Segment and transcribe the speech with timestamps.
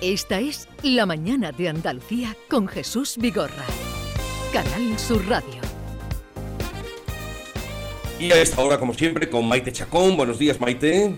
[0.00, 3.64] Esta es La Mañana de Andalucía con Jesús Vigorra.
[4.52, 5.60] Canal Sur Radio.
[8.20, 10.16] Y a esta hora, como siempre, con Maite Chacón.
[10.16, 11.16] Buenos días, Maite.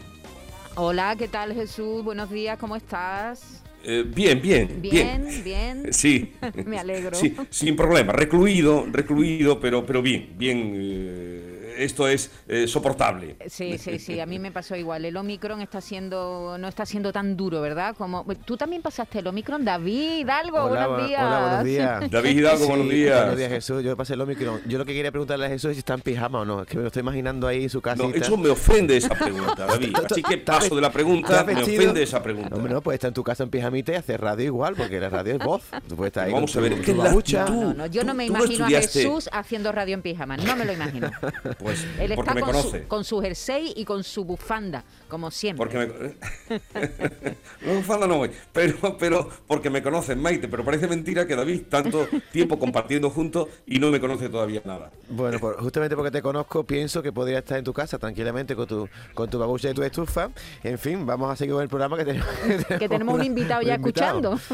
[0.76, 2.02] Hola, ¿qué tal Jesús?
[2.02, 3.62] Buenos días, ¿cómo estás?
[3.84, 5.26] Eh, bien, bien, bien.
[5.28, 5.92] Bien, bien.
[5.92, 6.32] Sí.
[6.64, 7.14] Me alegro.
[7.14, 8.14] Sí, sin problema.
[8.14, 10.72] Recluido, recluido, pero, pero bien, bien.
[10.74, 11.49] Eh,
[11.84, 13.36] esto es eh, soportable.
[13.48, 15.04] Sí, sí, sí, a mí me pasó igual.
[15.04, 17.94] El Omicron está siendo, no está siendo tan duro, ¿verdad?
[17.96, 21.22] Como Tú también pasaste el Omicron, David Hidalgo, buenos días.
[21.22, 22.10] Hola, buenos días.
[22.10, 23.18] David Hidalgo, buenos días.
[23.18, 23.82] Buenos días, Jesús.
[23.82, 24.60] Yo pasé el Omicron.
[24.66, 26.62] Yo lo que quería preguntarle a Jesús es si está en pijama o no.
[26.62, 28.02] Es que me lo estoy imaginando ahí en su casa.
[28.02, 29.94] No, eso me ofende esa pregunta, David.
[30.10, 32.56] Así que paso de la pregunta, me ofende esa pregunta.
[32.56, 35.08] Hombre, no, pues estar en tu casa en pijamita y hacer radio igual, porque la
[35.08, 35.62] radio es voz.
[35.88, 38.26] Tú puedes estar ahí Vamos a ver, es que la no, no, yo no me
[38.26, 40.36] imagino a Jesús haciendo radio en pijama.
[40.36, 41.10] No me lo imagino.
[41.70, 45.66] Pues, Él está con con su jersey y con su bufanda, como siempre.
[45.66, 46.16] Porque
[46.48, 47.36] me...
[47.98, 52.58] no voy, pero, pero porque me conocen, Maite, pero parece mentira que David tanto tiempo
[52.58, 54.90] compartiendo juntos y no me conoce todavía nada.
[55.08, 58.66] Bueno, pues justamente porque te conozco, pienso que podría estar en tu casa tranquilamente con
[58.66, 60.30] tu, con tu babucha y tu estufa.
[60.62, 62.28] En fin, vamos a seguir con el programa que tenemos.
[62.80, 64.38] Que tenemos, un invitado ya escuchando.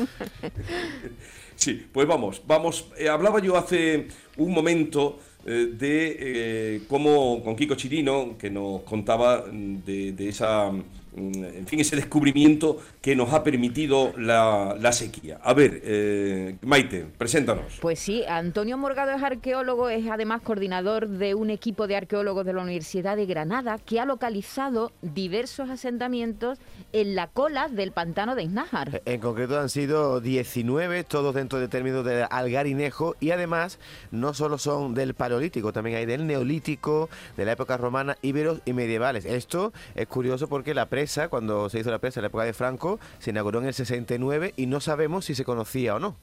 [1.56, 2.92] Sí, pues vamos, vamos.
[2.98, 8.82] Eh, hablaba yo hace un momento eh, de eh, cómo con Kiko Chirino, que nos
[8.82, 15.38] contaba de, de esa Mm, en fin, ese descubrimiento que nos ha permitido la, sequía.
[15.42, 17.78] A ver, eh, Maite, preséntanos.
[17.80, 22.52] Pues sí, Antonio Morgado es arqueólogo, es además coordinador de un equipo de arqueólogos de
[22.52, 26.58] la Universidad de Granada que ha localizado diversos asentamientos
[26.92, 29.02] en la cola del pantano de Iznájar.
[29.04, 33.78] En concreto han sido 19, todos dentro del término de Algarinejo, y además
[34.10, 38.72] no solo son del Paleolítico, también hay del Neolítico, de la época romana, íberos y
[38.72, 39.24] medievales.
[39.24, 42.52] Esto es curioso porque la prensa cuando se hizo la presa en la época de
[42.52, 46.16] Franco, se inauguró en el 69 y no sabemos si se conocía o no.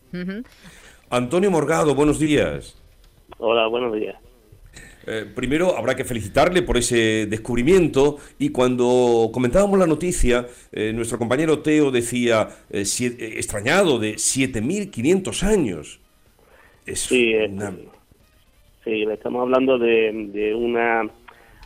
[1.10, 2.76] Antonio Morgado, buenos días.
[3.38, 4.16] Hola, buenos días.
[5.06, 11.18] Eh, primero habrá que felicitarle por ese descubrimiento y cuando comentábamos la noticia, eh, nuestro
[11.18, 12.84] compañero Teo decía, eh,
[13.36, 16.00] extrañado, de 7.500 años.
[16.86, 17.34] sí,
[18.84, 21.10] sí, estamos hablando de, de una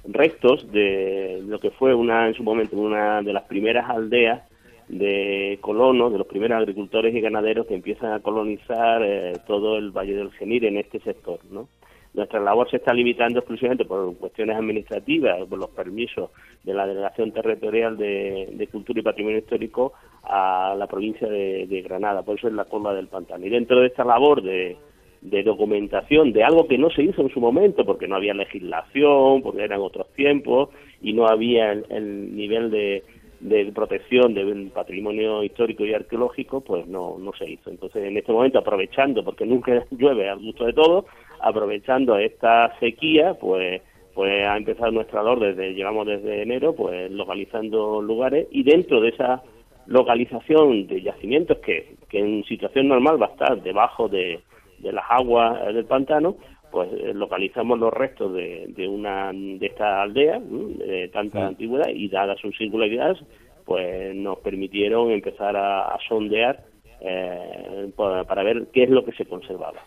[0.05, 4.43] restos de lo que fue una en su momento una de las primeras aldeas
[4.87, 9.91] de colonos, de los primeros agricultores y ganaderos que empiezan a colonizar eh, todo el
[9.91, 11.67] Valle del Genir en este sector, ¿no?
[12.13, 16.31] Nuestra labor se está limitando exclusivamente por cuestiones administrativas, por los permisos
[16.63, 19.93] de la Delegación Territorial de, Cultura y Patrimonio Histórico
[20.23, 23.45] a la provincia de, de, Granada, por eso es la cola del pantano.
[23.45, 24.77] Y dentro de esta labor de,
[25.21, 29.41] de documentación de algo que no se hizo en su momento porque no había legislación,
[29.41, 30.69] porque eran otros tiempos
[31.01, 33.03] y no había el, nivel de,
[33.39, 37.69] de protección del patrimonio histórico y arqueológico, pues no, no se hizo.
[37.69, 41.05] Entonces, en este momento, aprovechando, porque nunca llueve al gusto de todos,
[41.39, 43.81] aprovechando esta sequía, pues
[44.13, 49.09] pues ha empezado nuestra labor desde, llevamos desde enero, pues localizando lugares y dentro de
[49.09, 49.43] esa
[49.85, 54.39] localización de yacimientos que, que en situación normal va a estar debajo de,
[54.79, 56.37] de las aguas del pantano,
[56.71, 62.09] pues eh, localizamos los restos de, de una de esta aldea de tanta antigüedad y
[62.09, 63.17] dadas sus singularidades,
[63.65, 66.63] pues nos permitieron empezar a, sondear
[67.01, 69.79] eh, para ver qué es lo que se conservaba.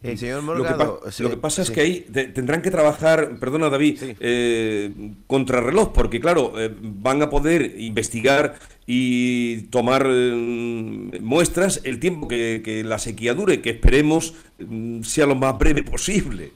[0.00, 4.92] Eh, señor Morgado, lo, que pasa es que ahí tendrán que trabajar, perdona David, eh,
[5.26, 8.54] contrarreloj, porque claro, eh, van a poder investigar
[8.86, 15.34] y tomar eh, muestras el tiempo que, la sequía dure, que esperemos mm, sea lo
[15.34, 16.52] más breve posible.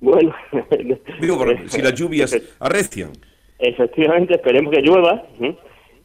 [0.00, 0.34] Bueno,
[1.20, 3.12] digo, si las lluvias arrecian.
[3.60, 5.26] Efectivamente, esperemos que llueva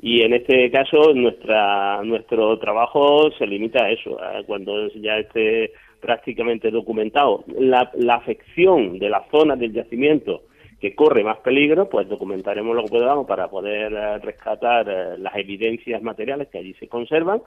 [0.05, 5.71] y en este caso nuestra nuestro trabajo se limita a eso cuando ya esté
[6.01, 10.41] prácticamente documentado la, la afección de la zona del yacimiento
[10.81, 15.37] que corre más peligro pues documentaremos lo que podamos para poder eh, rescatar eh, las
[15.37, 17.41] evidencias materiales que allí se conservan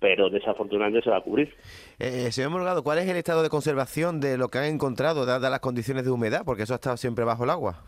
[0.00, 1.54] pero desafortunadamente se va a cubrir.
[1.98, 5.50] Eh, señor Morgado, ¿cuál es el estado de conservación de lo que han encontrado, dadas
[5.50, 6.42] las condiciones de humedad?
[6.44, 7.84] Porque eso ha estado siempre bajo el agua.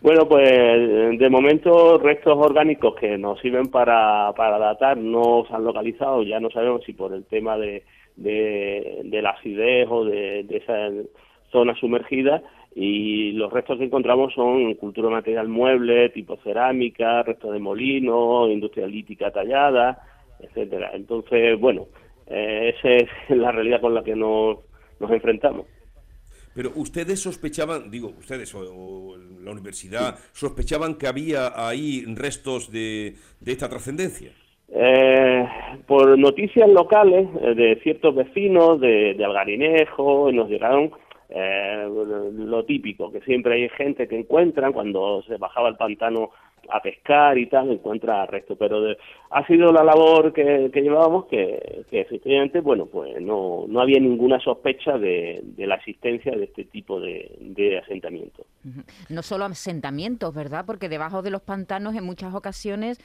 [0.00, 5.64] Bueno, pues de momento restos orgánicos que nos sirven para, para datar no se han
[5.64, 7.82] localizado, ya no sabemos si por el tema de,
[8.14, 10.88] de, la acidez o de, de esa
[11.50, 12.42] zona sumergida
[12.74, 18.86] y los restos que encontramos son cultura material mueble, tipo cerámica, restos de molino, industria
[18.86, 19.98] lítica tallada,
[20.38, 20.92] etcétera.
[20.94, 21.86] Entonces, bueno,
[22.28, 24.58] eh, esa es la realidad con la que nos,
[25.00, 25.66] nos enfrentamos.
[26.58, 33.14] Pero ustedes sospechaban, digo, ustedes o, la universidad, sospechaban que había ahí restos de,
[33.46, 34.32] esta trascendencia.
[34.68, 35.46] Eh,
[35.86, 40.90] por noticias locales eh, de ciertos vecinos de, de Algarinejo, nos llegaron
[41.28, 41.86] eh,
[42.34, 46.30] lo típico, que siempre hay gente que encuentran cuando se bajaba el pantano
[46.70, 48.78] a pescar y tal, encuentra resto, pero
[49.30, 54.98] ha sido la labor que, llevábamos que, efectivamente, bueno, pues no, no había ninguna sospecha
[54.98, 58.46] de, la existencia de este tipo de, de asentamientos.
[59.08, 60.64] No solo asentamientos, ¿verdad?
[60.66, 62.98] Porque debajo de los pantanos en muchas ocasiones,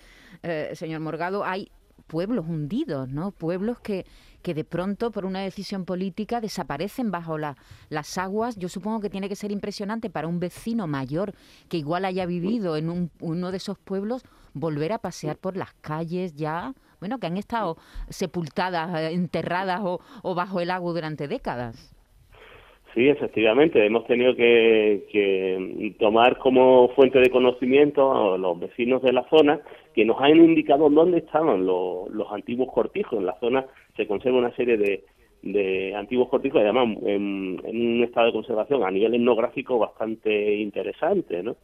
[0.44, 1.70] eh, señor Morgado, hay
[2.14, 3.32] pueblos hundidos, ¿no?
[3.32, 4.06] Pueblos que,
[4.44, 7.58] que de pronto, por una decisión política, desaparecen bajo la,
[7.90, 8.56] las aguas.
[8.56, 11.34] Yo supongo que tiene que ser impresionante para un vecino mayor
[11.70, 14.22] que igual haya vivido en un, uno de esos pueblos,
[14.54, 17.78] volver a pasear por las calles ya, bueno, que han estado
[18.10, 21.96] sepultadas, eh, enterradas o bajo el agua durante décadas.
[22.94, 29.28] Sí, efectivamente, hemos tenido que, tomar como fuente de conocimiento a los vecinos de la
[29.30, 29.62] zona
[29.96, 33.18] que nos han indicado dónde estaban los, antiguos cortijos.
[33.18, 33.66] En la zona
[33.98, 38.92] se conserva una serie de, antiguos cortijos, además en, en, un estado de conservación a
[38.92, 41.58] nivel etnográfico bastante interesante, ¿no?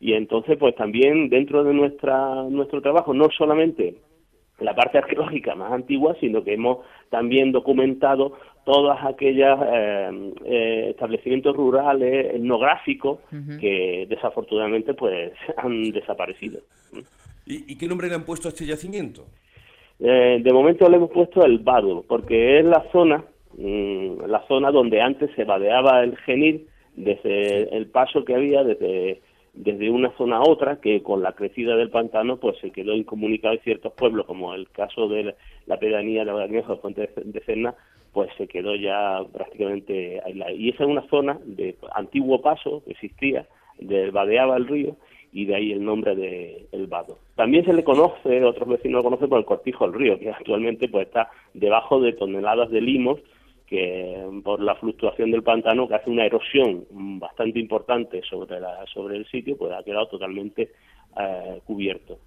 [0.00, 3.94] Y entonces, pues también dentro de nuestra nuestro trabajo, no solamente
[4.58, 6.78] la parte arqueológica más antigua, sino que hemos
[7.12, 8.32] también documentado
[8.64, 13.18] todas aquellas eh, eh, establecimientos rurales etnográficos
[13.60, 16.60] que desafortunadamente pues han desaparecido.
[17.44, 19.26] ¿Y, qué nombre le han puesto a este yacimiento?
[20.00, 23.22] Eh, de momento le hemos puesto el Vado, porque es la zona,
[23.58, 26.66] mm, la zona donde antes se vadeaba el genil
[26.96, 29.20] desde el paso que había desde
[29.54, 33.54] desde una zona a otra que con la crecida del pantano pues se quedó incomunicado
[33.54, 35.34] y ciertos pueblos como el caso de
[35.66, 37.74] la pedanía de la de Fuente de Cerna
[38.12, 40.52] pues se quedó ya prácticamente aislada.
[40.52, 43.46] Y esa es una zona de antiguo paso que existía,
[43.78, 44.96] del vadeaba el río
[45.32, 47.18] y de ahí el nombre de El Vado.
[47.36, 50.88] También se le conoce, otros vecinos lo conocen por el Cortijo del Río, que actualmente
[50.88, 53.18] pues está debajo de toneladas de limos
[53.66, 56.84] que por la fluctuación del pantano que hace una erosión
[57.22, 60.72] bastante importante sobre la sobre el sitio pues ha quedado totalmente
[61.16, 62.18] eh, cubierto.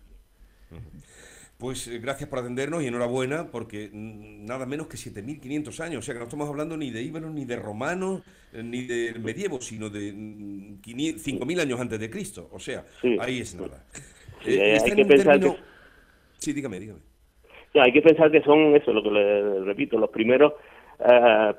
[1.58, 6.14] Pues eh, gracias por atendernos y enhorabuena, porque nada menos que 7.500 años, o sea
[6.14, 9.90] que no estamos hablando ni de íberos, ni de romanos, eh, ni de medievo, sino
[9.90, 12.84] de 5.000 años antes de Cristo, o sea,
[13.20, 13.86] ahí es nada.
[14.46, 15.56] Eh, hay que pensar que...
[16.38, 17.00] Sí, dígame, dígame.
[17.74, 20.54] hay que pensar que son, eso, lo que le repito, los primeros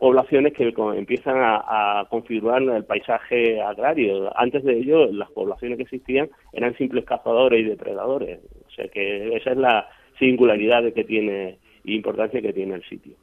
[0.00, 4.30] poblaciones que empiezan a, configurar el paisaje agrario.
[4.38, 8.40] Antes de ello, las poblaciones que existían eran simples cazadores y depredadores.
[8.66, 9.88] O sea que esa es la
[10.18, 13.14] singularidad que tiene y importancia que tiene el sitio.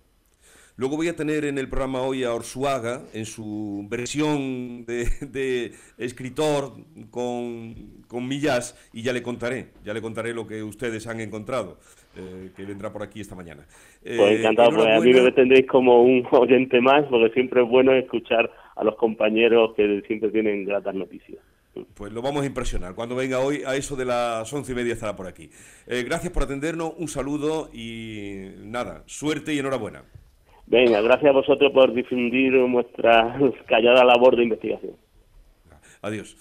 [0.76, 6.74] Luego voy a tener en el programa hoy a Orsuaga, en su versión de, escritor
[7.12, 7.76] con,
[8.08, 11.78] con, millas, y ya le contaré, ya le contaré lo que ustedes han encontrado,
[12.18, 13.68] eh, que vendrá por aquí esta mañana.
[14.02, 17.70] pues eh, encantado, pues a mí me tendréis como un oyente más, porque siempre es
[17.70, 21.38] bueno escuchar a los compañeros que siempre tienen gratas noticias.
[21.94, 22.96] Pues lo vamos a impresionar.
[22.96, 25.52] Cuando venga hoy, a eso de las once y media estará por aquí.
[25.86, 30.04] Eh, gracias por atendernos, un saludo y nada, suerte y enhorabuena.
[30.66, 33.38] Venga, gracias a vosotros por difundir nuestra
[33.68, 34.96] callada labor de investigación.
[36.02, 36.36] Adiós.